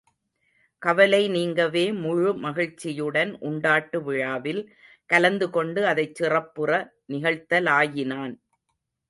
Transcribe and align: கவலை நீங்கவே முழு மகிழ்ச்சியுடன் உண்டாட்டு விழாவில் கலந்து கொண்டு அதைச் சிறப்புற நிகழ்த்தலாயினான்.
கவலை 0.81 1.19
நீங்கவே 1.29 1.83
முழு 1.99 2.29
மகிழ்ச்சியுடன் 2.35 3.33
உண்டாட்டு 3.41 3.99
விழாவில் 4.03 4.63
கலந்து 5.09 5.49
கொண்டு 5.49 5.83
அதைச் 5.85 6.15
சிறப்புற 6.15 6.71
நிகழ்த்தலாயினான். 7.07 8.35